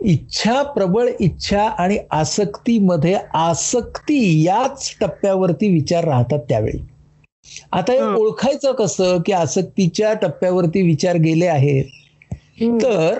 [0.00, 6.78] इच्छा प्रबळ इच्छा आणि आसक्तीमध्ये आसक्ती याच टप्प्यावरती विचार राहतात त्यावेळी
[7.72, 7.98] आता हे.
[7.98, 11.84] ओळखायचं कसं की आसक्तीच्या टप्प्यावरती विचार गेले आहेत.
[12.82, 13.18] तर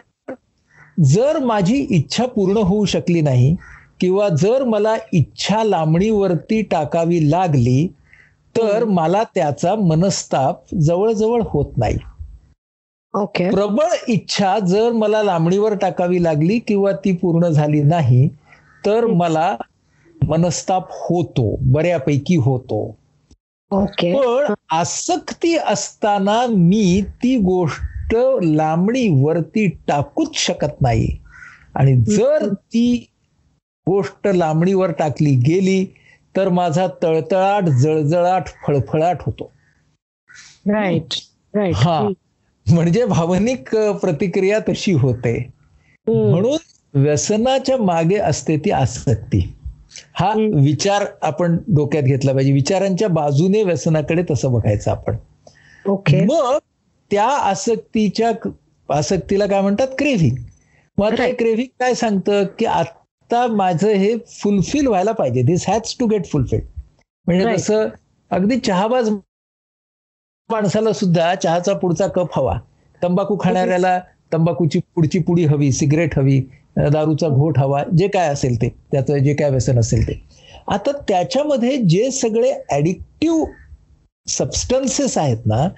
[1.05, 3.55] जर माझी इच्छा पूर्ण होऊ शकली नाही
[4.01, 7.87] किंवा जर मला इच्छा लांबणीवरती टाकावी लागली
[8.55, 11.97] तर मला त्याचा मनस्ताप जवळजवळ होत नाही
[13.14, 18.29] ओके प्रबळ इच्छा जर मला लांबणीवर टाकावी लागली किंवा ती पूर्ण झाली नाही
[18.85, 19.57] तर मला
[20.23, 22.81] मनस्ताप होतो बऱ्यापैकी होतो.
[23.71, 31.09] ओके पण आसक्ती असताना मी ती गोष्ट लांबणीवरती टाकूच शकत नाही.
[31.75, 32.97] आणि जर ती
[33.87, 35.85] गोष्ट लांबणीवर टाकली गेली
[36.35, 39.51] तर माझा तळतळाट जळजळाट फळफळाट होतो.
[40.68, 41.14] राईट
[41.55, 42.09] राईट हा.
[42.75, 45.51] म्हणजे भावनिक प्रतिक्रिया तशी होते.
[46.07, 46.57] म्हणून
[46.95, 49.55] व्यसनाच्या मागे असते ती आसक्ती.
[50.15, 50.33] हा.
[50.55, 52.53] विचार आपण डोक्यात घेतला पाहिजे.
[52.53, 55.17] विचारांच्या बाजूने व्यसनाकडे तसं बघायचं आपण.
[55.87, 56.25] ओके.
[56.25, 56.59] मग
[57.11, 58.33] त्या आसक्तीच्या
[58.89, 59.89] आसक्तीला काय म्हणतात?
[59.99, 60.37] क्रेव्हिंग.
[60.99, 61.27] मग आता.
[61.39, 62.45] क्रेव्हिंग काय सांगतं?
[62.59, 65.43] की आता माझं हे फुलफिल व्हायला पाहिजे.
[65.43, 66.61] This has to get fulfil
[67.27, 67.55] म्हणजे.
[67.55, 67.89] कसं
[68.31, 69.11] अगदी चहाबाज
[70.53, 72.59] माणसाला सुद्धा चहाचा पुढचा कप हवा.
[73.03, 73.99] तंबाखू खाणाऱ्याला
[74.33, 76.41] तंबाखूची पुढची पुडी हवी सिगरेट हवी
[76.93, 80.21] दारूचा घोट हवा जे काय असेल ते त्याचं जे काय व्यसन असेल ते.
[80.69, 83.45] आता त्याच्यामध्ये जे सगळे ऍडिक्टिव्ह
[84.27, 85.69] सबस्टन्सेस आहेत ना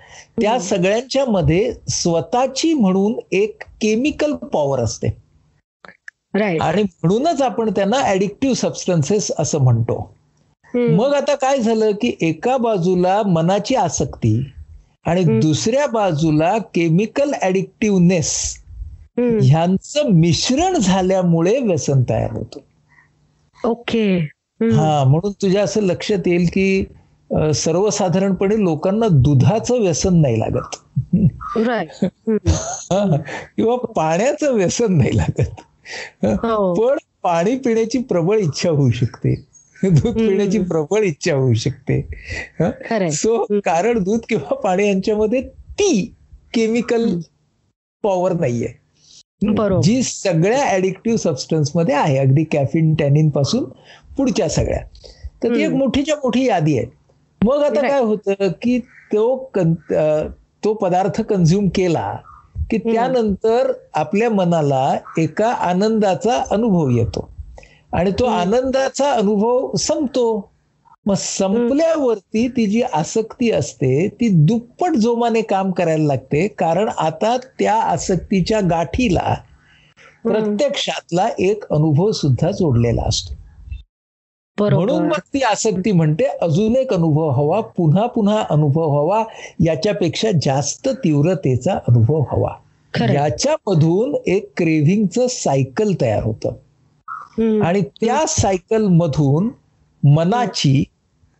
[0.40, 0.59] त्या.
[0.61, 5.09] सगळ्यांच्या मध्ये स्वतःची म्हणून एक केमिकल पॉवर असते.
[6.59, 9.98] आणि म्हणूनच आपण त्यांना ऍडिक्टिव्ह सबस्टन्सेस असं म्हणतो.
[10.74, 14.38] मग आता काय झालं की एका बाजूला मनाची आसक्ती
[15.06, 15.40] आणि.
[15.40, 18.56] दुसऱ्या बाजूला केमिकल ऍडिक्टिव्हनेस
[19.18, 22.60] ह्यांचं मिश्रण झाल्यामुळे व्यसन तयार होतं.
[23.64, 24.18] ओके.
[24.62, 26.84] हा म्हणून तुझ्या असं लक्षात येईल की
[27.54, 30.76] सर्वसाधारणपणे लोकांना दुधाचं व्यसन नाही लागत.
[32.92, 33.16] हा,
[33.56, 35.60] किंवा पाण्याचं व्यसन नाही लागत.
[36.24, 36.74] हो.
[36.74, 39.44] पण पाणी पिण्याची प्रबळ इच्छा होऊ शकते.
[39.88, 40.14] दूध.
[40.14, 42.08] पिण्याची प्रबळ इच्छा होऊ शकते
[43.10, 45.40] सो कारण दूध किंवा पाणी यांच्यामध्ये
[45.70, 46.14] ती
[46.54, 47.20] केमिकल.
[48.02, 48.68] पॉवर नाहीये.
[49.82, 53.64] जी सगळ्या ऍडिक्टिव्ह सबस्टन्समध्ये आहे अगदी कॅफिन टॅनिनपासून
[54.16, 54.80] पुढच्या सगळ्या
[55.42, 55.70] तर ती एक.
[55.70, 56.86] मोठीच्या मोठी यादी आहे
[57.44, 57.88] मग आता.
[57.88, 58.78] काय होतं की
[59.12, 59.94] तो कन-
[60.64, 62.16] तो पदार्थ कन्झ्युम केला
[62.70, 62.78] की.
[62.78, 67.30] त्यानंतर आपल्या मनाला एका आनंदाचा अनुभव येतो
[67.92, 68.24] आणि तो.
[68.24, 70.50] आनंदाचा अनुभव संपतो
[71.07, 77.74] मग संपल्यावरती ती जी आसक्ती असते ती दुप्पट जोमाने काम करायला लागते कारण आता त्या
[77.74, 79.35] आसक्तीच्या गाठीला
[80.24, 83.35] प्रत्यक्षातला एक अनुभव सुद्धा जोडलेला असतो
[84.59, 89.24] म्हणून मग ती आसक्ती म्हणते अजून एक अनुभव हवा पुन्हा पुन्हा अनुभव हवा
[89.64, 92.55] याच्यापेक्षा जास्त तीव्रतेचा अनुभव हवा.
[93.14, 96.53] याच्यामधून एक क्रेव्हिंगचं सायकल तयार होतं.
[97.42, 99.48] आणि त्या सायकल मधून
[100.09, 100.85] मनाची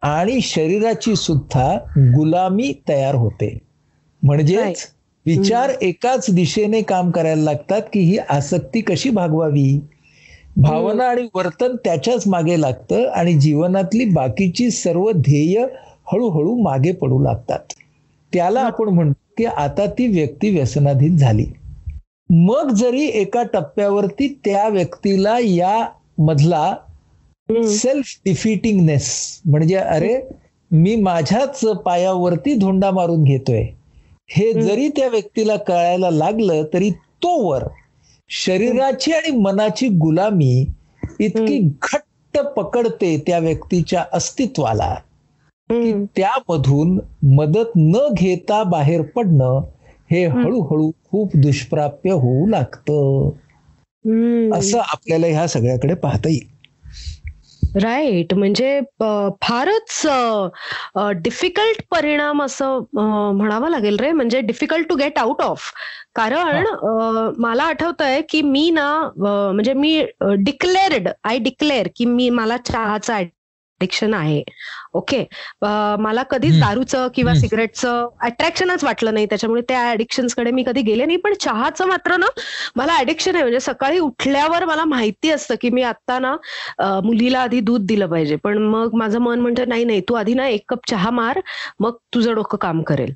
[0.03, 3.59] आणि शरीराची सुद्धा गुलामी तयार होते.
[4.23, 4.87] म्हणजेच.
[5.27, 9.81] विचार एकाच दिशेने काम करायला लागतात की ही आसक्ती कशी भागवावी?
[10.57, 15.67] भावना आणि वर्तन त्याच्याच मागे लागतं आणि जीवनातली बाकीची सर्व ध्येय
[16.13, 17.59] हळूहळू मागे पडू लागतात.
[18.33, 21.47] त्याला आपण म्हणतो की आता ती व्यक्ती व्यसनाधीन झाली.
[22.31, 25.89] मग जरी एका टप्प्यावरती त्या व्यक्तीला या
[26.19, 26.75] मधला.
[27.49, 30.21] सेल्फ डिफिटिंगनेस म्हणजे अरे
[30.71, 33.63] मी माझ्याच पायावरती धोंडा मारून घेतोय
[34.31, 34.53] हे.
[34.53, 36.91] जरी त्या व्यक्तीला कळायला लागलं तरी
[37.23, 37.65] तोवर
[38.31, 40.67] शरीराची आणि मनाची गुलामी
[41.21, 44.95] इतकी घट्ट पकडते त्या व्यक्तीच्या अस्तित्वाला
[45.71, 45.93] की.
[46.17, 46.99] त्यामधून
[47.35, 49.61] मदत न घेता बाहेर पडणं
[50.11, 53.31] हे हळूहळू खूप दुष्प्राप्य होऊ लागतं.
[54.59, 56.49] असं आपल्याला ह्या सगळ्याकडे पाहता येईल.
[57.83, 58.81] राईट म्हणजे
[59.43, 60.01] फारच
[61.17, 64.11] डिफिकल्ट परिणाम असं म्हणावं लागेल रे.
[64.13, 65.71] म्हणजे difficult to get out of
[66.15, 66.67] कारण
[67.39, 70.01] मला आठवतंय की मी ना म्हणजे मी
[70.39, 73.13] डिक्लेअर्ड आय डिक्लेअर की मी मला चहाचं
[73.81, 74.43] ऍडिक्शन आहे.
[74.95, 75.23] ओके
[76.03, 76.59] मला कधीच.
[76.61, 77.35] दारूचं किंवा.
[77.35, 79.27] सिगरेटचं अट्रॅक्शनच वाटलं नाही.
[79.27, 81.17] त्याच्यामुळे त्या ऍडिक्शन्सकडे मी कधी गेले नाही.
[81.25, 82.27] पण चहाचं मात्र ना
[82.77, 83.43] मला ऍडिक्शन आहे.
[83.45, 86.35] म्हणजे सकाळी उठल्यावर मला माहिती असतं की मी आता ना
[87.05, 88.37] मुलीला आधी दूध दिलं पाहिजे.
[88.45, 91.41] पण मग माझं मन म्हणतं नाही नाही तू आधी ना एक कप चहा मार.
[91.81, 93.15] मग तुझं डोकं काम करेल.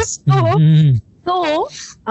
[0.00, 1.62] सो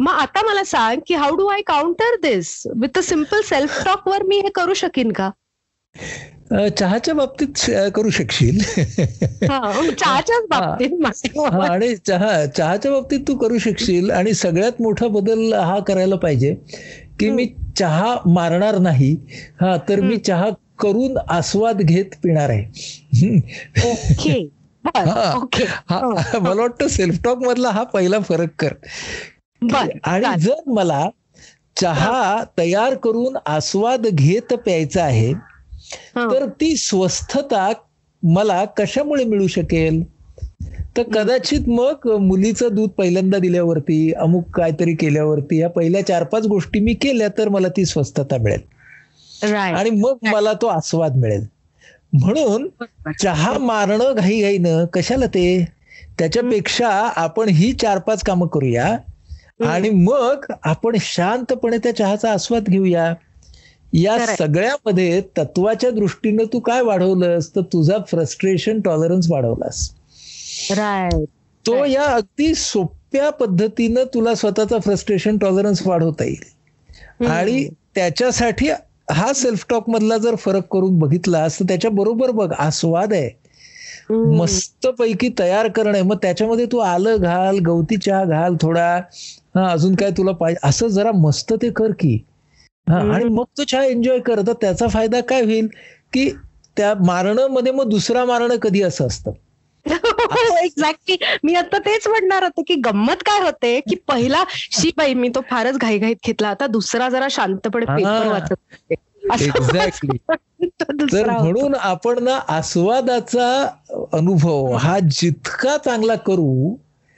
[0.00, 4.08] मग आता मला सांग की how do I counter this with a simple self talk
[4.08, 5.30] वर मी हे करू शकीन का?
[6.78, 8.58] चहाच्या बाबतीत करू शकशील.
[9.90, 15.78] चहाच्याच बाबतीत माझ्या- आणि चहा चहाच्या बाबतीत तू करू शकशील आणि सगळ्यात मोठा बदल हा
[15.78, 16.54] करायला पाहिजे
[17.20, 17.46] की मी
[17.78, 19.16] चहा मारणार नाही.
[19.60, 22.64] हा तर मी चहा करून आस्वाद घेत पिणार आहे.
[24.86, 25.32] हा.
[25.36, 25.64] ओके.
[26.38, 28.72] मला वाटतं सेल्फ टॉक मधला हा पहिला फरक कर.
[30.04, 30.40] आणि.
[30.40, 31.08] जर मला
[31.80, 35.53] चहा तयार करून आस्वाद घेत प्यायचा आहे.
[36.16, 37.72] तर ती स्वस्थता
[38.22, 40.14] मला कशामुळे मिळू शकेल?
[40.96, 46.80] तर कदाचित मग मुलीचं दूध पहिल्यांदा दिल्यावरती अमुक काहीतरी केल्यावरती या पहिल्या चार पाच गोष्टी
[46.80, 48.60] मी केल्या तर मला ती स्वस्थता मिळेल.
[49.76, 51.46] आणि मग मला तो आस्वाद मिळेल.
[52.12, 52.68] म्हणून
[53.22, 55.68] चहा मारणं घाई घाईनं कशाला ते?
[56.18, 58.96] त्याच्यापेक्षा आपण ही चार पाच कामं करूया
[59.66, 63.14] आणि मग आपण शांतपणे त्या चहाचा आस्वाद घेऊया.
[63.94, 64.16] या.
[64.26, 67.50] सगळ्यामध्ये तत्वाच्या दृष्टीनं तू काय वाढवलंस?
[67.56, 69.90] तर तुझा फ्रस्ट्रेशन टॉलरन्स वाढवलास.
[71.64, 71.84] तो.
[71.84, 77.26] या अगदी सोप्या पद्धतीनं तुला स्वतःचा फ्रस्ट्रेशन टॉलरन्स वाढवता येईल.
[77.26, 78.68] आणि त्याच्यासाठी
[79.10, 83.30] हा सेल्फ टॉक मधला जर फरक करून बघितलास तर त्याच्या बरोबर बघ आस्वाद आहे.
[84.10, 89.00] मस्त पैकी तयार करणं मग त्याच्यामध्ये तू आलं घाल गवती चहा घाल थोडा.
[89.56, 90.68] हा अजून काय तुला पाहिजे?
[90.68, 92.18] असं जरा मस्त ते कर की.
[92.86, 95.68] आणि मग तो चहा एन्जॉय कर तर त्याचा फायदा काय होईल
[96.12, 96.30] की
[96.76, 99.32] त्या मारणं मध्ये मग दुसरा मारणं कधी असं असतं
[100.64, 105.28] एक्झॅक्टली मी आता तेच म्हणणार होते की गंमत काय होते की पहिला शी बाई मी
[105.28, 108.28] तो फारच घाईघाईत घेतला आता दुसरा जरा शांतपणे पेपर हा.
[108.28, 108.94] वाचत.
[110.64, 111.30] तो तर.
[111.30, 113.68] म्हणून आपण ना आस्वादाचा
[114.12, 116.74] अनुभव हा जितका चांगला करू.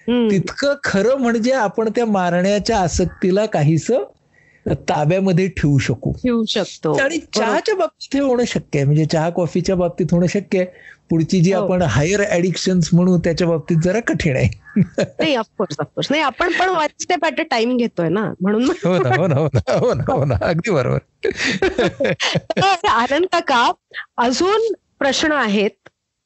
[0.09, 3.91] तितकं खरं म्हणजे आपण त्या मारण्याच्या आसक्तीला काहीस
[4.75, 6.11] ताब्यामध्ये ठेवू शकू.
[6.11, 6.93] घेऊ शकतो.
[6.99, 8.85] आणि चहाच्या बाबतीत हे होणं शक्य आहे.
[8.85, 10.67] म्हणजे चहा कॉफीच्या बाबतीत होणं शक्य आहे.
[11.11, 11.63] पुढची जी हो.
[11.65, 14.49] आपण हायर ऍडिक्शन म्हणू त्याच्या बाबतीत जरा कठीण आहे.
[14.99, 18.33] नाही ऑफकोर्स ऑफकोर्स नाही आपण पण one step at a time घेतोय ना.
[18.41, 20.35] म्हणून मग- हो ना हो ना हो ना हो ना हो ना.
[20.41, 20.99] अगदी बरोबर.
[22.89, 23.73] आनंद काका
[24.17, 25.71] अजून प्रश्न आहेत.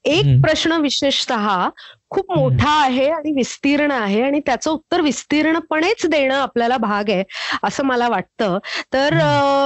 [0.04, 0.40] एक.
[0.42, 1.68] प्रश्न विशेषतः
[2.10, 7.24] खूप मोठा आहे आणि विस्तीर्ण आहे आणि त्याचं उत्तर विस्तीर्णपणेच देणं आपल्याला भाग आहे
[7.62, 8.58] असं मला वाटतं.
[8.92, 9.18] तर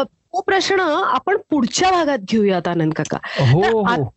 [0.05, 3.19] तो प्रश्न आपण पुढच्या भागात घेऊयात आनंद काका.
[3.41, 4.09] हो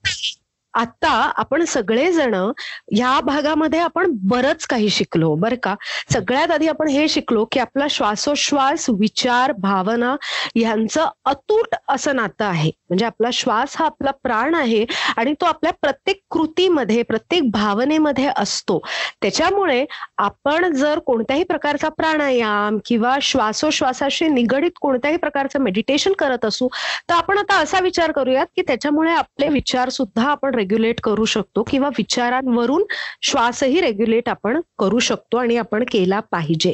[0.78, 2.36] आता आपण सगळेजण
[2.96, 5.74] या भागामध्ये आपण बरंच काही शिकलो बरं का?
[6.14, 10.16] सगळ्यात आधी आपण हे शिकलो की आपला श्वासोश्वास विचार भावना
[10.56, 12.72] यांचं अतूट असं नातं आहे.
[12.90, 14.86] म्हणजे आपला श्वास हा आपला प्राण आहे
[15.18, 18.80] आणि तो आपल्या प्रत्येक कृतीमध्ये प्रत्येक भावनेमध्ये असतो.
[19.22, 19.84] त्याच्यामुळे
[20.18, 26.68] आपण जर कोणत्याही प्रकारचा प्राणायाम किंवा श्वासोश्वासाशी निगडित कोणत्याही प्रकारचं मेडिटेशन करत असू
[27.10, 31.64] तर आपण आता असा विचार करूयात की त्याच्यामुळे आपले विचार सुद्धा आपण रेग्युलेट करू शकतो
[31.64, 32.84] किंवा विचारांवरून
[33.22, 36.74] श्वासही रेग्युलेट आपण करू शकतो आणि आपण केला पाहिजे.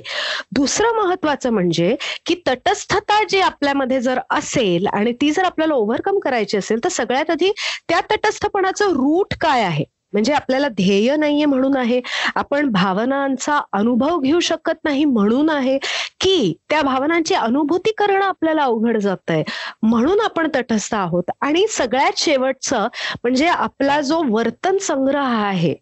[0.52, 6.58] दुसरं महत्वाचं म्हणजे की तटस्थता जी आपल्यामध्ये जर असेल आणि ती जर आपल्याला ओव्हरकम करायची
[6.58, 7.52] असेल तर सगळ्यात आधी
[7.90, 9.84] त्या तटस्थपणाचं रूट काय आहे?
[10.14, 12.00] म्हणजे आपल्याला ध्येय नाहीये म्हणून आहे.
[12.36, 15.78] आपण भावनांचा अनुभव घेऊ शकत नाही म्हणून आहे
[16.22, 19.44] की त्या भावनांची अनुभूती करणं आपल्याला अवघड जात आहे
[19.84, 21.32] म्हणून आपण तटस्थ आहोत.
[21.42, 22.88] आणि सगळ्यात शेवटचं
[23.24, 25.74] म्हणजे आपला जो वर्तन संग्रह आहे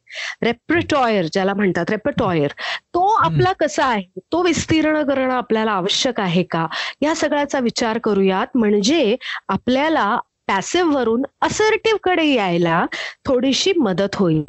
[0.44, 2.52] रेप्रिटॉयर ज्याला म्हणतात रेपटॉयर
[2.94, 4.20] तो आपला कसा आहे?
[4.32, 6.66] तो विस्तीर्ण करणं आपल्याला आवश्यक आहे का?
[7.02, 8.48] या सगळ्याचा विचार करूयात.
[8.56, 9.16] म्हणजे
[9.48, 10.18] आपल्याला
[10.52, 12.86] पॅसिव्ह वरून असर्टिव्हकडे यायला
[13.26, 14.44] थोडीशी मदत होईल.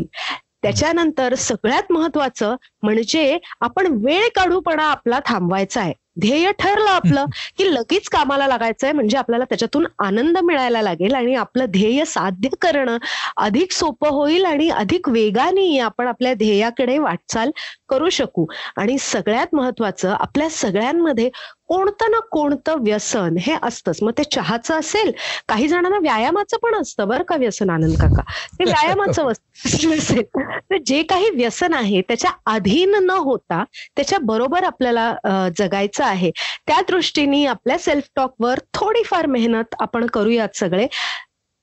[0.63, 5.93] त्याच्यानंतर सगळ्यात महत्वाचं म्हणजे आपण वेळ काढूपणा आपला थांबवायचा आहे.
[6.17, 7.25] ध्येय ठरलं आपलं
[7.59, 12.97] की लगेच कामाला लागायचंय म्हणजे आपल्याला त्याच्यातून आनंद मिळायला लागेल आणि आपलं ध्येय साध्य करणं
[13.39, 17.51] अधिक सोपं होईल आणि अधिक वेगाने आपण आपल्या ध्येयाकडे वाटचाल
[17.89, 18.47] करू शकू.
[18.77, 21.31] आणि सगळ्यात महत्वाचं आपल्या सगळ्यांमध्ये
[21.69, 23.99] कोणतं ना कोणतं व्यसन हे असतंच.
[24.03, 25.11] मग ते चहाचं असेल
[25.49, 28.23] काही जणांना व्यायामाचं पण असतं बरं का व्यसन आनंद काका.
[28.59, 29.31] ते व्यायामाचं
[29.93, 30.23] असेल.
[30.71, 33.63] तर जे काही व्यसन आहे त्याच्या अधीन न होता
[33.97, 35.13] त्याच्या बरोबर आपल्याला
[35.59, 36.31] जगायचं आहे.
[36.67, 40.87] त्या दृष्टीने आपल्या सेल्फ टॉकवर थोडीफार मेहनत आपण करूयात सगळे.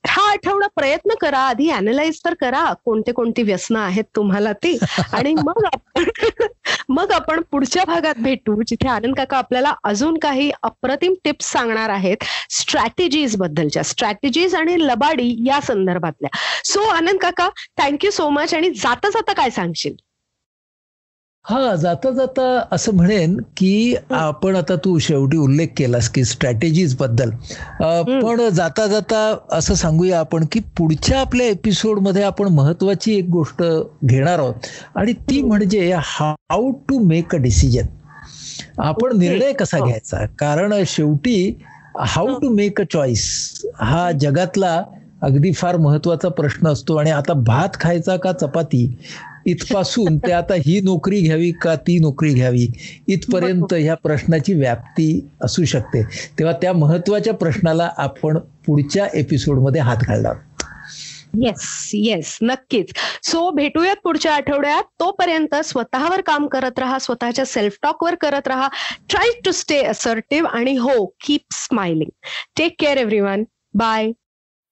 [0.06, 1.38] हा आठवडा प्रयत्न करा.
[1.38, 4.78] आधी अनालाइज तर करा कोणते कोणती व्यसन आहेत तुम्हाला ती.
[5.12, 6.04] आणि मग आपण
[6.88, 12.16] मग आपण पुढच्या भागात भेटू जिथे आनंद काका आपल्याला अजून काही अप्रतिम टिप्स सांगणार आहेत
[12.50, 13.82] स्ट्रॅटेजीज बद्दलच्या.
[13.82, 16.36] स्ट्रॅटेजीज आणि लबाडी या संदर्भातल्या.
[16.64, 19.94] सो आनंद काका थँक्यू सो मच आणि जाता जाता काय सांगशील?
[21.44, 27.30] हा जाता जाता असं म्हणेन की आपण आता तू शेवटी उल्लेख केलास की स्ट्रॅटेजीजबद्दल.
[28.22, 29.20] पण जाता जाता
[29.52, 33.62] असं सांगूया आपण की पुढच्या आपल्या एपिसोडमध्ये आपण महत्वाची एक गोष्ट
[34.04, 34.54] घेणार आहोत.
[34.94, 37.86] आणि ती म्हणजे how to make a decision
[38.80, 39.78] आपण निर्णय कसा.
[39.78, 40.24] घ्यायचा?
[40.38, 41.52] कारण शेवटी
[41.98, 44.10] how to make a choice हा.
[44.20, 44.82] जगातला
[45.22, 46.94] अगदी फार महत्त्वाचा प्रश्न असतो.
[46.96, 48.86] आणि आता भात खायचा का चपाती?
[49.46, 52.68] इथपासून ते आता ही नोकरी घ्यावी का ती नोकरी घ्यावी?
[53.08, 56.02] इथपर्यंत ह्या प्रश्नाची व्याप्ती असू शकते.
[56.38, 60.34] तेव्हा त्या महत्त्वाच्या प्रश्नाला आपण पुढच्या एपिसोडमध्ये हात घालणार.
[61.42, 62.86] येस येस नक्कीच.
[63.22, 64.82] सो भेटूयात पुढच्या आठवड्यात.
[65.00, 68.68] तोपर्यंत स्वतःवर काम करत राहा स्वतःच्या सेल्फ टॉकवर करत राहा.
[69.10, 72.10] ट्राय टू स्टे असर्टिव्ह आणि हो keep smiling
[72.56, 72.96] take care
[73.74, 74.10] everybody